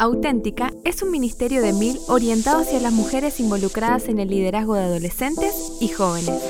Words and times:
Auténtica 0.00 0.70
es 0.84 1.02
un 1.02 1.10
ministerio 1.10 1.60
de 1.60 1.72
mil 1.72 1.98
orientado 2.06 2.60
hacia 2.60 2.78
las 2.78 2.92
mujeres 2.92 3.40
involucradas 3.40 4.06
en 4.06 4.20
el 4.20 4.28
liderazgo 4.28 4.76
de 4.76 4.84
adolescentes 4.84 5.72
y 5.80 5.88
jóvenes. 5.88 6.40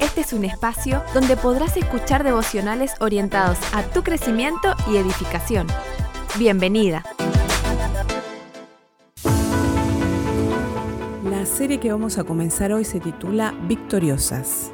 Este 0.00 0.20
es 0.20 0.32
un 0.32 0.44
espacio 0.44 1.02
donde 1.12 1.36
podrás 1.36 1.76
escuchar 1.76 2.22
devocionales 2.22 2.92
orientados 3.00 3.58
a 3.72 3.82
tu 3.82 4.04
crecimiento 4.04 4.76
y 4.88 4.98
edificación. 4.98 5.66
Bienvenida. 6.38 7.02
La 11.24 11.46
serie 11.46 11.80
que 11.80 11.90
vamos 11.90 12.18
a 12.18 12.24
comenzar 12.24 12.72
hoy 12.72 12.84
se 12.84 13.00
titula 13.00 13.52
Victoriosas 13.66 14.70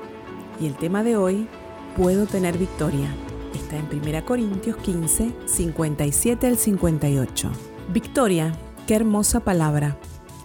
y 0.60 0.66
el 0.66 0.76
tema 0.76 1.02
de 1.02 1.16
hoy, 1.16 1.48
Puedo 1.96 2.26
tener 2.26 2.58
victoria. 2.58 3.08
Está 3.54 3.78
en 3.78 3.88
1 3.90 4.26
Corintios 4.26 4.76
15, 4.76 5.32
57 5.46 6.46
al 6.46 6.58
58. 6.58 7.75
Victoria, 7.92 8.52
qué 8.86 8.96
hermosa 8.96 9.40
palabra. 9.40 9.96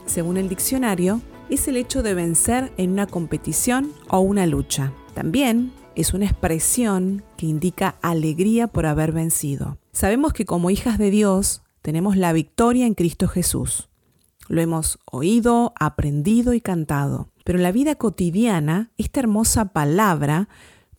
Según 0.06 0.38
el 0.38 0.48
diccionario, 0.48 1.22
es 1.50 1.68
el 1.68 1.76
hecho 1.76 2.04
de 2.04 2.14
vencer 2.14 2.72
en 2.78 2.92
una 2.92 3.08
competición 3.08 3.92
o 4.10 4.20
una 4.20 4.46
lucha. 4.46 4.94
También 5.16 5.74
es 5.96 6.14
una 6.14 6.26
expresión 6.26 7.24
que 7.38 7.48
indica 7.48 7.96
alegría 8.02 8.68
por 8.68 8.86
haber 8.86 9.12
vencido. 9.12 9.80
Sabemos 9.92 10.34
que 10.34 10.46
como 10.46 10.70
hijas 10.70 11.00
de 11.00 11.10
Dios 11.10 11.64
tenemos 11.82 12.16
la 12.16 12.32
victoria 12.32 12.86
en 12.86 12.94
Cristo 12.94 13.28
Jesús. 13.28 13.90
Lo 14.48 14.62
hemos 14.62 15.00
oído, 15.12 15.74
aprendido 15.80 16.54
y 16.54 16.62
cantado. 16.62 17.30
Pero 17.44 17.58
en 17.58 17.64
la 17.64 17.72
vida 17.72 17.96
cotidiana, 17.96 18.92
esta 18.98 19.20
hermosa 19.20 19.74
palabra 19.74 20.48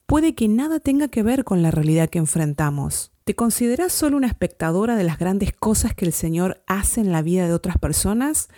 puede 0.06 0.34
que 0.34 0.48
nada 0.48 0.80
tenga 0.80 1.06
que 1.06 1.22
ver 1.22 1.44
con 1.44 1.62
la 1.62 1.70
realidad 1.70 2.10
que 2.10 2.18
enfrentamos. 2.18 3.11
¿Te 3.24 3.36
consideras 3.36 3.92
solo 3.92 4.16
una 4.16 4.26
espectadora 4.26 4.96
de 4.96 5.04
las 5.04 5.16
grandes 5.16 5.52
cosas 5.52 5.94
que 5.94 6.04
el 6.04 6.12
Señor 6.12 6.62
hace 6.66 7.00
en 7.00 7.12
la 7.12 7.22
vida 7.22 7.46
de 7.46 7.54
otras 7.54 7.78
personas? 7.78 8.48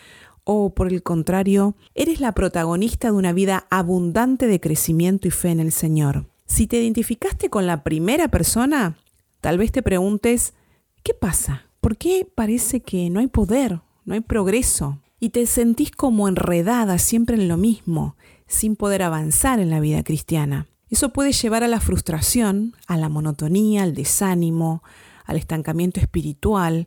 ¿O 0.43 0.75
por 0.75 0.91
el 0.91 1.03
contrario, 1.03 1.77
eres 1.95 2.19
la 2.21 2.33
protagonista 2.33 3.09
de 3.09 3.15
una 3.15 3.35
vida 3.35 3.67
abundante 3.71 4.47
de 4.47 4.61
crecimiento 4.61 5.29
y 5.29 5.31
fe 5.31 5.51
en 5.51 5.61
el 5.61 5.71
Señor? 5.71 6.31
Si 6.47 6.67
te 6.67 6.81
identificaste 6.81 7.51
con 7.51 7.67
la 7.67 7.83
primera 7.83 8.29
persona, 8.29 8.97
tal 9.43 9.59
vez 9.59 9.71
te 9.71 9.83
preguntes, 9.83 10.55
¿qué 11.03 11.13
pasa? 11.13 11.69
¿Por 11.83 11.99
qué 11.99 12.27
parece 12.35 12.81
que 12.81 13.11
no 13.11 13.21
hay 13.21 13.27
poder, 13.27 13.81
no 14.07 14.15
hay 14.15 14.21
progreso? 14.21 14.99
Y 15.21 15.31
te 15.31 15.45
sentís 15.45 15.91
como 15.91 16.27
enredada 16.27 16.97
siempre 16.97 17.37
en 17.37 17.49
lo 17.49 17.59
mismo, 17.59 18.17
sin 18.47 18.77
poder 18.77 19.03
avanzar 19.03 19.61
en 19.61 19.69
la 19.69 19.81
vida 19.81 20.03
cristiana. 20.03 20.69
Eso 20.95 21.09
puede 21.09 21.33
llevar 21.33 21.65
a 21.65 21.69
la 21.69 21.81
frustración, 21.81 22.77
a 22.87 22.97
la 22.97 23.09
monotonía, 23.09 23.83
al 23.83 23.95
desánimo, 23.95 24.85
al 25.25 25.37
estancamiento 25.37 25.99
espiritual 25.99 26.87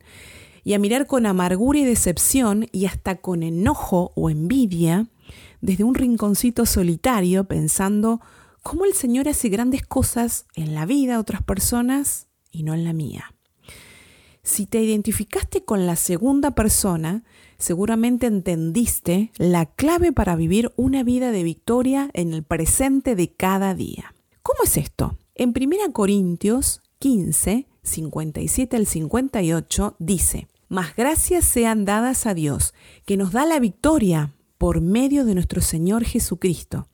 y 0.63 0.75
a 0.75 0.79
mirar 0.79 1.07
con 1.07 1.25
amargura 1.25 1.79
y 1.79 1.83
decepción 1.83 2.69
y 2.71 2.85
hasta 2.85 3.17
con 3.17 3.43
enojo 3.43 4.13
o 4.15 4.29
envidia 4.29 5.07
desde 5.59 5.83
un 5.83 5.93
rinconcito 5.93 6.65
solitario 6.65 7.49
pensando 7.49 8.21
cómo 8.63 8.85
el 8.85 8.93
Señor 8.93 9.27
hace 9.27 9.49
grandes 9.49 9.85
cosas 9.85 10.45
en 10.55 10.73
la 10.73 10.85
vida 10.85 11.15
de 11.15 11.19
otras 11.19 11.43
personas 11.43 12.27
y 12.49 12.63
no 12.63 12.73
en 12.73 12.85
la 12.85 12.93
mía. 12.93 13.35
Si 14.41 14.67
te 14.67 14.81
identificaste 14.81 15.65
con 15.65 15.85
la 15.85 15.97
segunda 15.97 16.51
persona, 16.51 17.25
seguramente 17.57 18.27
entendiste 18.27 19.31
la 19.37 19.65
clave 19.65 20.11
para 20.11 20.35
vivir 20.35 20.71
una 20.75 21.03
vida 21.03 21.31
de 21.31 21.43
victoria 21.43 22.09
en 22.13 22.33
el 22.33 22.43
presente 22.43 23.15
de 23.15 23.33
cada 23.33 23.73
día. 23.73 24.13
¿Cómo 24.41 24.59
es 24.63 24.77
esto? 24.77 25.17
En 25.35 25.49
1 25.49 25.93
Corintios 25.93 26.81
15, 26.99 27.67
57 27.83 28.77
al 28.77 28.87
58 28.87 29.95
dice, 29.99 30.47
Más 30.67 30.95
gracias 30.95 31.45
sean 31.45 31.85
dadas 31.85 32.25
a 32.25 32.33
Dios, 32.33 32.73
que 33.05 33.17
nos 33.17 33.31
da 33.31 33.45
la 33.45 33.59
victoria 33.59 34.33
por 34.57 34.81
medio 34.81 35.25
de 35.25 35.35
nuestro 35.35 35.61
Señor 35.61 36.03
Jesucristo. 36.03 36.87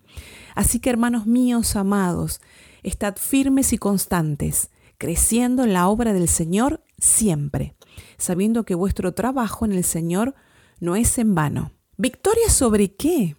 Así 0.55 0.79
que 0.79 0.89
hermanos 0.89 1.25
míos 1.25 1.75
amados, 1.75 2.41
estad 2.83 3.15
firmes 3.17 3.73
y 3.73 3.77
constantes, 3.77 4.69
creciendo 4.97 5.63
en 5.63 5.73
la 5.73 5.87
obra 5.87 6.13
del 6.13 6.27
Señor 6.27 6.83
siempre, 6.97 7.75
sabiendo 8.17 8.63
que 8.63 8.75
vuestro 8.75 9.13
trabajo 9.13 9.65
en 9.65 9.71
el 9.71 9.83
Señor 9.83 10.35
no 10.83 10.97
es 10.97 11.17
en 11.17 11.33
vano. 11.33 11.71
¿Victoria 11.95 12.49
sobre 12.49 12.93
qué? 12.93 13.37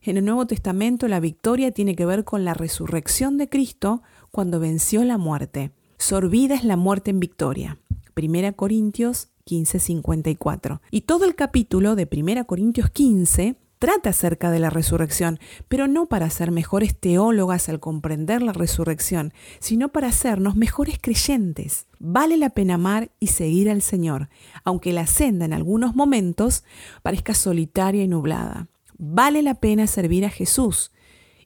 En 0.00 0.16
el 0.16 0.24
Nuevo 0.24 0.46
Testamento 0.46 1.08
la 1.08 1.20
victoria 1.20 1.70
tiene 1.70 1.94
que 1.94 2.06
ver 2.06 2.24
con 2.24 2.46
la 2.46 2.54
resurrección 2.54 3.36
de 3.36 3.50
Cristo 3.50 4.02
cuando 4.30 4.60
venció 4.60 5.04
la 5.04 5.18
muerte. 5.18 5.72
Sorbida 5.98 6.54
es 6.54 6.64
la 6.64 6.76
muerte 6.76 7.10
en 7.10 7.20
victoria. 7.20 7.78
1 8.16 8.56
Corintios 8.56 9.28
15:54. 9.44 10.80
Y 10.90 11.02
todo 11.02 11.26
el 11.26 11.34
capítulo 11.34 11.96
de 11.96 12.08
1 12.10 12.46
Corintios 12.46 12.88
15 12.88 13.56
trata 13.78 14.10
acerca 14.10 14.50
de 14.50 14.58
la 14.58 14.70
resurrección, 14.70 15.38
pero 15.68 15.86
no 15.86 16.06
para 16.06 16.30
ser 16.30 16.50
mejores 16.50 16.98
teólogas 16.98 17.68
al 17.68 17.80
comprender 17.80 18.42
la 18.42 18.52
resurrección, 18.52 19.32
sino 19.58 19.90
para 19.90 20.08
hacernos 20.08 20.56
mejores 20.56 20.98
creyentes. 21.00 21.86
Vale 21.98 22.36
la 22.36 22.50
pena 22.50 22.74
amar 22.74 23.10
y 23.20 23.28
seguir 23.28 23.70
al 23.70 23.82
Señor, 23.82 24.28
aunque 24.64 24.92
la 24.92 25.06
senda 25.06 25.44
en 25.44 25.52
algunos 25.52 25.94
momentos 25.94 26.64
parezca 27.02 27.34
solitaria 27.34 28.04
y 28.04 28.08
nublada. 28.08 28.68
Vale 28.98 29.42
la 29.42 29.54
pena 29.54 29.86
servir 29.86 30.24
a 30.24 30.30
Jesús 30.30 30.92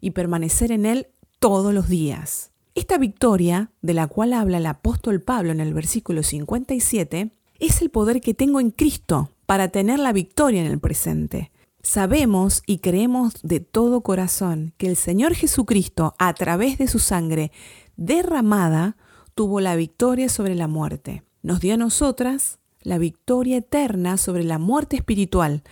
y 0.00 0.10
permanecer 0.10 0.72
en 0.72 0.86
Él 0.86 1.08
todos 1.38 1.74
los 1.74 1.88
días. 1.88 2.52
Esta 2.74 2.98
victoria, 2.98 3.72
de 3.82 3.94
la 3.94 4.06
cual 4.06 4.32
habla 4.32 4.58
el 4.58 4.66
apóstol 4.66 5.20
Pablo 5.20 5.50
en 5.50 5.60
el 5.60 5.74
versículo 5.74 6.22
57, 6.22 7.32
es 7.58 7.82
el 7.82 7.90
poder 7.90 8.20
que 8.20 8.34
tengo 8.34 8.60
en 8.60 8.70
Cristo 8.70 9.30
para 9.46 9.68
tener 9.68 9.98
la 9.98 10.12
victoria 10.12 10.60
en 10.60 10.70
el 10.70 10.78
presente. 10.78 11.49
Sabemos 11.82 12.62
y 12.66 12.78
creemos 12.78 13.34
de 13.42 13.60
todo 13.60 14.02
corazón 14.02 14.74
que 14.76 14.86
el 14.86 14.96
Señor 14.96 15.34
Jesucristo, 15.34 16.14
a 16.18 16.34
través 16.34 16.76
de 16.76 16.86
su 16.86 16.98
sangre 16.98 17.52
derramada, 17.96 18.96
tuvo 19.34 19.60
la 19.60 19.76
victoria 19.76 20.28
sobre 20.28 20.54
la 20.54 20.68
muerte. 20.68 21.22
Nos 21.42 21.60
dio 21.60 21.74
a 21.74 21.78
nosotras 21.78 22.58
la 22.82 22.98
victoria 22.98 23.58
eterna 23.58 24.18
sobre 24.18 24.44
la 24.44 24.58
muerte 24.58 24.96
espiritual. 24.96 25.62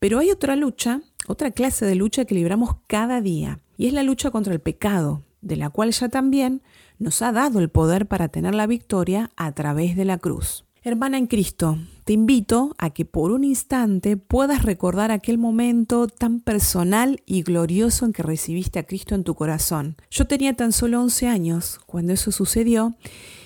Pero 0.00 0.18
hay 0.18 0.30
otra 0.30 0.56
lucha, 0.56 1.00
otra 1.28 1.52
clase 1.52 1.86
de 1.86 1.94
lucha 1.94 2.24
que 2.24 2.34
libramos 2.34 2.76
cada 2.88 3.20
día, 3.20 3.60
y 3.76 3.86
es 3.86 3.92
la 3.92 4.02
lucha 4.02 4.30
contra 4.30 4.52
el 4.52 4.60
pecado, 4.60 5.22
de 5.40 5.56
la 5.56 5.70
cual 5.70 5.92
ya 5.92 6.08
también 6.08 6.62
nos 6.98 7.22
ha 7.22 7.30
dado 7.30 7.60
el 7.60 7.68
poder 7.68 8.06
para 8.06 8.28
tener 8.28 8.54
la 8.54 8.66
victoria 8.66 9.30
a 9.36 9.52
través 9.52 9.96
de 9.96 10.04
la 10.04 10.18
cruz. 10.18 10.64
Hermana 10.84 11.16
en 11.16 11.28
Cristo, 11.28 11.78
te 12.02 12.12
invito 12.12 12.74
a 12.76 12.90
que 12.90 13.04
por 13.04 13.30
un 13.30 13.44
instante 13.44 14.16
puedas 14.16 14.64
recordar 14.64 15.12
aquel 15.12 15.38
momento 15.38 16.08
tan 16.08 16.40
personal 16.40 17.22
y 17.24 17.44
glorioso 17.44 18.04
en 18.04 18.12
que 18.12 18.24
recibiste 18.24 18.80
a 18.80 18.82
Cristo 18.82 19.14
en 19.14 19.22
tu 19.22 19.36
corazón. 19.36 19.94
Yo 20.10 20.26
tenía 20.26 20.54
tan 20.54 20.72
solo 20.72 21.00
11 21.00 21.28
años 21.28 21.78
cuando 21.86 22.12
eso 22.12 22.32
sucedió 22.32 22.96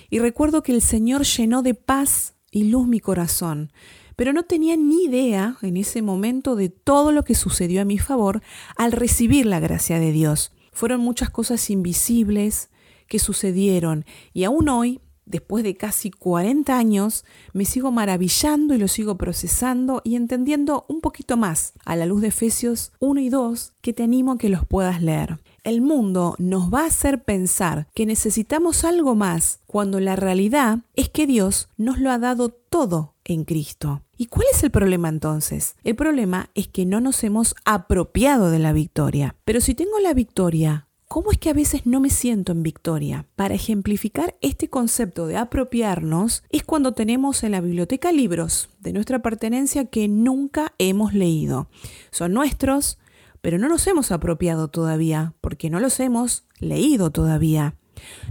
y 0.09 0.19
recuerdo 0.19 0.63
que 0.63 0.73
el 0.73 0.81
Señor 0.81 1.25
llenó 1.25 1.61
de 1.61 1.75
paz 1.75 2.37
y 2.51 2.71
luz 2.71 2.89
mi 2.89 3.01
corazón, 3.01 3.71
pero 4.17 4.33
no 4.33 4.45
tenía 4.45 4.79
ni 4.79 5.05
idea 5.05 5.59
en 5.61 5.77
ese 5.77 6.01
momento 6.01 6.57
de 6.57 6.71
todo 6.71 7.13
lo 7.13 7.23
que 7.23 7.35
sucedió 7.35 7.83
a 7.83 7.85
mi 7.85 7.99
favor 7.99 8.41
al 8.79 8.93
recibir 8.93 9.45
la 9.45 9.61
gracia 9.61 9.99
de 10.01 10.11
Dios. 10.11 10.53
Fueron 10.73 11.03
muchas 11.03 11.29
cosas 11.29 11.69
invisibles 11.69 12.71
que 13.09 13.19
sucedieron 13.19 14.07
y 14.33 14.45
aún 14.45 14.71
hoy 14.71 15.01
después 15.27 15.65
de 15.65 15.77
casi 15.77 16.11
40 16.11 16.77
años, 16.77 17.25
me 17.53 17.65
sigo 17.65 17.91
maravillando 17.91 18.75
y 18.75 18.79
lo 18.79 18.89
sigo 18.89 19.17
procesando 19.17 20.01
y 20.05 20.17
entendiendo 20.17 20.87
un 20.89 21.01
poquito 21.01 21.37
más 21.37 21.75
a 21.85 21.97
la 21.97 22.07
luz 22.07 22.23
de 22.23 22.29
Efesios 22.29 22.93
1 23.01 23.21
y 23.21 23.29
2 23.29 23.75
que 23.81 23.93
te 23.93 24.05
animo 24.05 24.33
a 24.33 24.39
que 24.39 24.49
los 24.49 24.65
puedas 24.65 25.03
leer. 25.03 25.39
El 25.65 25.81
mundo 25.81 26.37
nos 26.39 26.73
va 26.73 26.83
a 26.83 26.87
hacer 26.87 27.25
pensar 27.25 27.89
que 27.93 28.07
necesitamos 28.07 28.85
algo 28.85 29.17
más 29.17 29.61
cuando 29.67 29.99
la 29.99 30.15
realidad 30.15 30.79
es 30.95 31.09
que 31.09 31.27
Dios 31.27 31.69
nos 31.77 31.99
lo 31.99 32.13
ha 32.13 32.19
dado 32.19 32.51
todo 32.51 33.15
en 33.25 33.45
Cristo. 33.45 34.03
¿Y 34.17 34.27
cuál 34.27 34.47
es 34.53 34.63
el 34.63 34.71
problema 34.71 35.09
entonces? 35.09 35.75
El 35.85 35.97
problema 35.97 36.51
es 36.55 36.69
que 36.69 36.87
no 36.87 37.01
nos 37.01 37.23
hemos 37.25 37.55
apropiado 37.65 38.51
de 38.51 38.59
la 38.59 38.73
victoria. 38.73 39.35
Pero 39.45 39.61
si 39.61 39.75
tengo 39.75 39.99
la 39.99 40.15
victoria 40.15 40.86
¿Cómo 41.17 41.33
es 41.33 41.39
que 41.39 41.49
a 41.49 41.55
veces 41.55 41.87
no 41.87 41.99
me 42.01 42.11
siento 42.11 42.53
en 42.53 42.63
victoria? 42.63 43.25
Para 43.37 43.55
ejemplificar 43.55 44.37
este 44.43 44.69
concepto 44.69 45.27
de 45.27 45.39
apropiarnos 45.39 46.45
es 46.51 46.63
cuando 46.63 46.93
tenemos 46.93 47.43
en 47.43 47.53
la 47.53 47.63
biblioteca 47.63 48.13
libros 48.13 48.69
de 48.81 48.93
nuestra 48.93 49.23
pertenencia 49.23 49.87
que 49.87 50.09
nunca 50.09 50.75
hemos 50.77 51.15
leído. 51.15 51.71
Son 52.11 52.35
nuestros, 52.35 52.99
pero 53.41 53.57
no 53.57 53.71
nos 53.71 53.87
hemos 53.87 54.13
apropiado 54.13 54.69
todavía 54.69 55.33
porque 55.41 55.71
no 55.71 55.81
los 55.81 56.01
hemos 56.01 56.45
leído 56.59 57.11
todavía. 57.11 57.77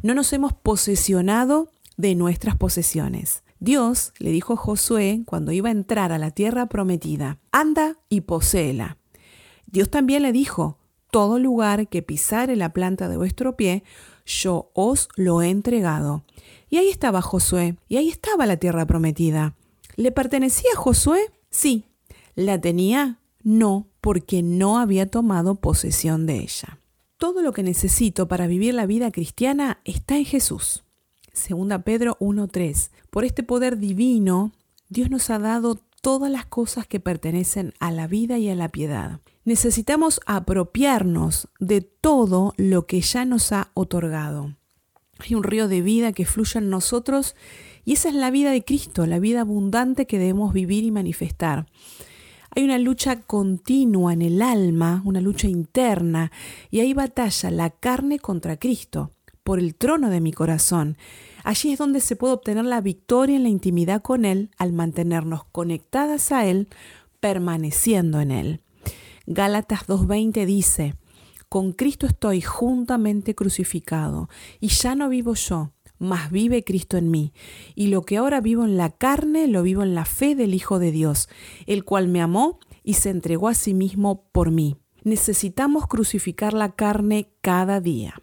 No 0.03 0.13
nos 0.13 0.31
hemos 0.31 0.53
posesionado 0.53 1.71
de 1.97 2.13
nuestras 2.13 2.55
posesiones. 2.55 3.41
Dios 3.59 4.13
le 4.19 4.29
dijo 4.29 4.53
a 4.53 4.57
Josué 4.57 5.23
cuando 5.25 5.51
iba 5.51 5.69
a 5.69 5.71
entrar 5.71 6.11
a 6.11 6.19
la 6.19 6.29
tierra 6.29 6.67
prometida, 6.67 7.39
anda 7.51 7.97
y 8.09 8.21
poséela. 8.21 8.99
Dios 9.65 9.89
también 9.89 10.21
le 10.21 10.31
dijo, 10.31 10.77
todo 11.15 11.39
lugar 11.39 11.87
que 11.87 12.01
pisare 12.01 12.57
la 12.57 12.73
planta 12.73 13.07
de 13.07 13.15
vuestro 13.15 13.55
pie, 13.55 13.85
yo 14.25 14.69
os 14.73 15.07
lo 15.15 15.41
he 15.41 15.49
entregado. 15.49 16.25
Y 16.69 16.75
ahí 16.75 16.89
estaba 16.89 17.21
Josué, 17.21 17.77
y 17.87 17.95
ahí 17.95 18.09
estaba 18.09 18.45
la 18.45 18.57
tierra 18.57 18.85
prometida. 18.85 19.55
¿Le 19.95 20.11
pertenecía 20.11 20.71
a 20.73 20.77
Josué? 20.77 21.31
Sí. 21.49 21.85
¿La 22.35 22.59
tenía? 22.59 23.21
No, 23.43 23.87
porque 24.01 24.43
no 24.43 24.77
había 24.77 25.09
tomado 25.09 25.55
posesión 25.55 26.25
de 26.25 26.39
ella. 26.39 26.79
Todo 27.15 27.41
lo 27.41 27.53
que 27.53 27.63
necesito 27.63 28.27
para 28.27 28.45
vivir 28.45 28.73
la 28.73 28.85
vida 28.85 29.09
cristiana 29.09 29.79
está 29.85 30.17
en 30.17 30.25
Jesús. 30.25 30.83
Segunda 31.31 31.83
Pedro 31.83 32.17
1.3. 32.19 32.89
Por 33.09 33.23
este 33.23 33.41
poder 33.41 33.77
divino, 33.77 34.51
Dios 34.89 35.09
nos 35.09 35.29
ha 35.29 35.39
dado 35.39 35.75
todas 36.05 36.29
las 36.29 36.45
cosas 36.45 36.85
que 36.85 36.99
pertenecen 36.99 37.73
a 37.79 37.89
la 37.89 38.05
vida 38.05 38.37
y 38.37 38.47
a 38.47 38.53
la 38.53 38.69
piedad. 38.69 39.21
Necesitamos 39.43 40.21
apropiarnos 40.27 41.47
de 41.59 41.81
todo 41.81 42.53
lo 42.57 42.85
que 42.85 43.01
ya 43.01 43.25
nos 43.25 43.51
ha 43.51 43.71
otorgado. 43.73 44.55
Hay 45.17 45.33
un 45.33 45.41
río 45.41 45.67
de 45.67 45.81
vida 45.81 46.11
que 46.11 46.27
fluye 46.27 46.59
en 46.59 46.69
nosotros 46.69 47.35
y 47.85 47.93
esa 47.93 48.09
es 48.09 48.13
la 48.13 48.29
vida 48.29 48.51
de 48.51 48.63
Cristo, 48.63 49.07
la 49.07 49.17
vida 49.17 49.41
abundante 49.41 50.05
que 50.05 50.19
debemos 50.19 50.53
vivir 50.53 50.83
y 50.83 50.91
manifestar. 50.91 51.65
Hay 52.51 52.63
una 52.63 52.77
lucha 52.77 53.21
continua 53.21 54.13
en 54.13 54.21
el 54.21 54.43
alma, 54.43 55.01
una 55.05 55.21
lucha 55.21 55.47
interna, 55.47 56.31
y 56.69 56.81
hay 56.81 56.93
batalla 56.93 57.49
la 57.49 57.71
carne 57.71 58.19
contra 58.19 58.57
Cristo, 58.57 59.09
por 59.45 59.59
el 59.59 59.75
trono 59.75 60.09
de 60.09 60.19
mi 60.21 60.33
corazón. 60.33 60.97
Allí 61.43 61.71
es 61.71 61.77
donde 61.77 62.01
se 62.01 62.15
puede 62.15 62.33
obtener 62.33 62.65
la 62.65 62.81
victoria 62.81 63.35
en 63.35 63.43
la 63.43 63.49
intimidad 63.49 64.01
con 64.01 64.25
Él 64.25 64.49
al 64.57 64.73
mantenernos 64.73 65.45
conectadas 65.51 66.31
a 66.31 66.47
Él, 66.47 66.67
permaneciendo 67.19 68.19
en 68.19 68.31
Él. 68.31 68.61
Gálatas 69.27 69.85
2.20 69.87 70.45
dice, 70.45 70.95
con 71.47 71.73
Cristo 71.73 72.07
estoy 72.07 72.41
juntamente 72.41 73.35
crucificado, 73.35 74.29
y 74.59 74.69
ya 74.69 74.95
no 74.95 75.09
vivo 75.09 75.35
yo, 75.35 75.73
mas 75.99 76.31
vive 76.31 76.63
Cristo 76.63 76.97
en 76.97 77.11
mí. 77.11 77.31
Y 77.75 77.87
lo 77.87 78.01
que 78.01 78.17
ahora 78.17 78.41
vivo 78.41 78.65
en 78.65 78.77
la 78.77 78.89
carne, 78.89 79.47
lo 79.47 79.61
vivo 79.61 79.83
en 79.83 79.93
la 79.93 80.05
fe 80.05 80.33
del 80.33 80.55
Hijo 80.55 80.79
de 80.79 80.91
Dios, 80.91 81.29
el 81.67 81.85
cual 81.85 82.07
me 82.07 82.19
amó 82.19 82.59
y 82.83 82.95
se 82.95 83.11
entregó 83.11 83.47
a 83.47 83.53
sí 83.53 83.75
mismo 83.75 84.27
por 84.31 84.49
mí. 84.49 84.77
Necesitamos 85.03 85.85
crucificar 85.85 86.53
la 86.53 86.71
carne 86.71 87.29
cada 87.41 87.79
día 87.79 88.15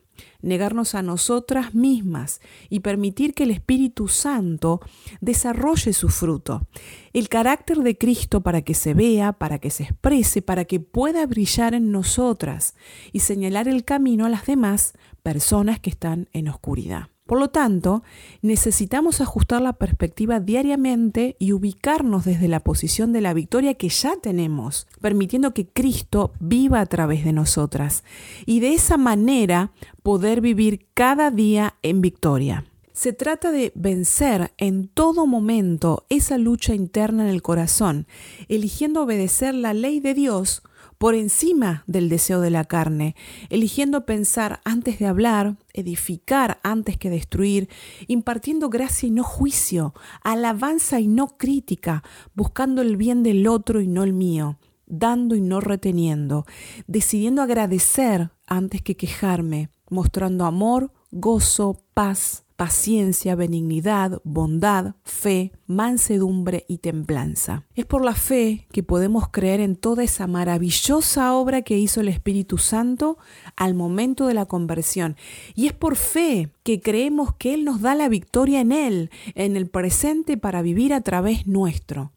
negarnos 0.43 0.95
a 0.95 1.03
nosotras 1.03 1.75
mismas 1.75 2.41
y 2.69 2.81
permitir 2.81 3.35
que 3.35 3.45
el 3.45 3.51
Espíritu 3.51 4.09
Santo 4.09 4.81
desarrolle 5.21 5.93
su 5.93 6.09
fruto, 6.09 6.67
el 7.13 7.29
carácter 7.29 7.79
de 7.79 7.97
Cristo 7.97 8.43
para 8.43 8.63
que 8.63 8.75
se 8.75 8.95
vea, 8.95 9.33
para 9.33 9.59
que 9.59 9.71
se 9.71 9.85
exprese, 9.85 10.43
para 10.43 10.65
que 10.65 10.81
pueda 10.81 11.25
brillar 11.27 11.75
en 11.75 11.91
nosotras 11.93 12.75
y 13.13 13.21
señalar 13.21 13.69
el 13.69 13.85
camino 13.85 14.27
a 14.27 14.29
las 14.29 14.47
demás 14.47 14.95
personas 15.23 15.81
que 15.81 15.91
están 15.91 16.29
en 16.33 16.49
oscuridad. 16.49 17.12
Por 17.27 17.39
lo 17.39 17.51
tanto, 17.51 18.03
necesitamos 18.43 19.21
ajustar 19.21 19.63
la 19.63 19.75
perspectiva 19.75 20.41
diariamente 20.41 21.37
y 21.39 21.53
ubicarnos 21.53 22.25
desde 22.25 22.49
la 22.49 22.61
posición 22.61 23.13
de 23.13 23.21
la 23.21 23.33
victoria 23.33 23.75
que 23.75 23.89
ya 23.89 24.17
tenemos, 24.17 24.89
permitiendo 25.01 25.55
que 25.55 25.67
Cristo 25.69 26.33
viva 26.41 26.81
a 26.81 26.87
través 26.87 27.25
de 27.25 27.33
nosotras 27.33 28.03
y 28.45 28.61
de 28.61 28.75
esa 28.75 28.97
manera 28.97 29.71
poder 30.03 30.41
vivir 30.41 30.87
cada 30.95 31.31
día 31.31 31.77
en 31.83 32.01
victoria. 32.01 32.65
Se 32.93 33.13
trata 33.13 33.53
de 33.53 33.73
vencer 33.75 34.53
en 34.59 34.89
todo 34.89 35.27
momento 35.27 36.05
esa 36.11 36.37
lucha 36.37 36.75
interna 36.75 37.23
en 37.23 37.31
el 37.31 37.41
corazón, 37.41 38.07
eligiendo 38.49 39.03
obedecer 39.03 39.55
la 39.55 39.73
ley 39.73 40.01
de 40.01 40.13
Dios 40.13 40.63
por 41.03 41.17
encima 41.17 41.83
del 41.89 42.09
deseo 42.09 42.41
de 42.41 42.51
la 42.51 42.63
carne, 42.65 43.17
eligiendo 43.51 44.07
pensar 44.07 44.61
antes 44.65 45.01
de 45.01 45.09
hablar, 45.09 45.57
edificar 45.73 46.61
antes 46.63 46.97
que 46.97 47.11
destruir, 47.11 47.69
impartiendo 48.07 48.71
gracia 48.71 49.09
y 49.09 49.11
no 49.11 49.25
juicio, 49.25 49.95
alabanza 50.23 51.01
y 51.01 51.09
no 51.09 51.37
crítica, 51.37 52.05
buscando 52.37 52.83
el 52.83 52.97
bien 52.97 53.25
del 53.25 53.49
otro 53.49 53.81
y 53.81 53.89
no 53.89 54.05
el 54.05 54.13
mío, 54.13 54.61
dando 54.87 55.35
y 55.35 55.41
no 55.41 55.61
reteniendo, 55.61 56.47
decidiendo 56.87 57.43
agradecer 57.43 58.31
antes 58.47 58.81
que 58.81 58.97
quejarme, 58.97 59.71
mostrando 59.91 60.45
amor, 60.45 60.93
gozo, 61.13 61.85
paz, 61.95 62.45
paciencia, 62.57 63.35
benignidad, 63.35 64.21
bondad, 64.25 64.95
fe, 65.05 65.53
mansedumbre 65.67 66.65
y 66.69 66.79
templanza. 66.79 67.67
Es 67.75 67.85
por 67.87 68.05
la 68.05 68.15
fe 68.15 68.67
que 68.73 68.83
podemos 68.83 69.29
creer 69.29 69.61
en 69.61 69.77
toda 69.77 70.05
esa 70.05 70.27
maravillosa 70.27 71.35
obra 71.35 71.63
que 71.63 71.79
hizo 71.79 72.01
el 72.01 72.09
Espíritu 72.09 72.59
Santo 72.59 73.19
al 73.57 73.75
momento 73.75 74.27
de 74.27 74.35
la 74.35 74.47
conversión. 74.47 75.17
Y 75.55 75.67
es 75.67 75.73
por 75.73 75.97
fe 75.97 76.51
que 76.63 76.81
creemos 76.81 77.35
que 77.35 77.53
Él 77.55 77.65
nos 77.65 77.81
da 77.81 77.95
la 77.95 78.09
victoria 78.09 78.61
en 78.61 78.73
Él, 78.73 79.11
en 79.35 79.57
el 79.57 79.69
presente 79.69 80.37
para 80.37 80.63
vivir 80.63 80.95
a 80.95 81.01
través 81.03 81.47
nuestro. 81.47 82.13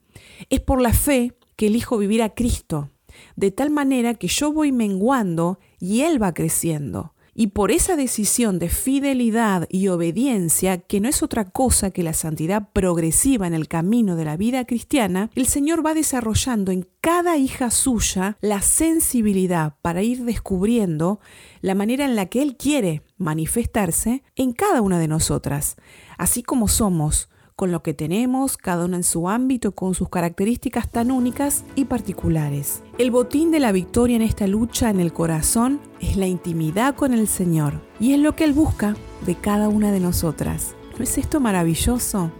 Es 0.50 0.62
por 0.62 0.80
la 0.80 0.94
fe 0.94 1.34
que 1.56 1.68
elijo 1.68 1.98
vivir 1.98 2.22
a 2.22 2.30
Cristo, 2.30 2.92
de 3.36 3.52
tal 3.52 3.72
manera 3.72 4.14
que 4.14 4.28
yo 4.28 4.54
voy 4.54 4.72
menguando 4.72 5.60
y 5.80 6.02
Él 6.02 6.22
va 6.22 6.34
creciendo. 6.34 7.15
Y 7.38 7.48
por 7.48 7.70
esa 7.70 7.98
decisión 7.98 8.60
de 8.60 8.70
fidelidad 8.70 9.68
y 9.70 9.90
obediencia, 9.90 10.78
que 10.78 11.02
no 11.02 11.10
es 11.10 11.22
otra 11.22 11.44
cosa 11.44 11.92
que 11.92 12.02
la 12.02 12.14
santidad 12.14 12.70
progresiva 12.72 13.46
en 13.46 13.54
el 13.54 13.68
camino 13.68 14.16
de 14.16 14.24
la 14.24 14.38
vida 14.38 14.64
cristiana, 14.64 15.30
el 15.36 15.46
Señor 15.46 15.86
va 15.86 15.94
desarrollando 15.94 16.72
en 16.72 16.88
cada 17.02 17.36
hija 17.36 17.72
suya 17.72 18.38
la 18.40 18.62
sensibilidad 18.62 19.76
para 19.82 20.02
ir 20.02 20.24
descubriendo 20.24 21.20
la 21.60 21.76
manera 21.76 22.06
en 22.06 22.16
la 22.16 22.28
que 22.28 22.42
Él 22.42 22.56
quiere 22.56 23.02
manifestarse 23.18 24.24
en 24.38 24.54
cada 24.54 24.82
una 24.82 24.98
de 24.98 25.10
nosotras, 25.10 25.76
así 26.18 26.42
como 26.42 26.70
somos 26.70 27.28
con 27.56 27.72
lo 27.72 27.82
que 27.82 27.94
tenemos, 27.94 28.58
cada 28.58 28.86
uno 28.86 28.98
en 28.98 29.04
su 29.04 29.30
ámbito, 29.30 29.74
con 29.74 29.96
sus 29.96 30.10
características 30.10 30.90
tan 30.90 31.10
únicas 31.10 31.64
y 31.76 31.86
particulares. 31.86 32.84
El 32.98 33.12
botín 33.12 33.52
de 33.52 33.60
la 33.60 33.72
victoria 33.72 34.18
en 34.18 34.22
esta 34.22 34.46
lucha 34.46 34.90
en 34.90 35.00
el 35.00 35.14
corazón 35.14 35.80
es 36.02 36.18
la 36.18 36.28
intimidad 36.28 36.96
con 36.96 37.14
el 37.14 37.28
Señor 37.28 37.82
y 38.00 38.14
es 38.14 38.20
lo 38.20 38.36
que 38.36 38.44
Él 38.44 38.54
busca 38.54 38.96
de 39.26 39.36
cada 39.36 39.70
una 39.70 39.92
de 39.92 40.02
nosotras. 40.02 40.76
¿No 40.98 41.04
es 41.04 41.18
esto 41.18 41.40
maravilloso? 41.40 42.32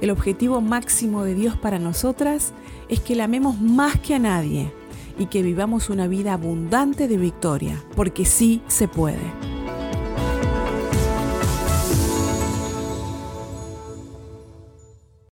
El 0.00 0.10
objetivo 0.10 0.60
máximo 0.60 1.24
de 1.24 1.34
Dios 1.34 1.56
para 1.56 1.78
nosotras 1.78 2.52
es 2.88 3.00
que 3.00 3.16
la 3.16 3.24
amemos 3.24 3.60
más 3.60 3.98
que 4.00 4.14
a 4.14 4.18
nadie 4.18 4.72
y 5.18 5.26
que 5.26 5.42
vivamos 5.42 5.90
una 5.90 6.08
vida 6.08 6.34
abundante 6.34 7.08
de 7.08 7.16
victoria, 7.16 7.82
porque 7.94 8.24
sí 8.24 8.62
se 8.66 8.88
puede. 8.88 9.51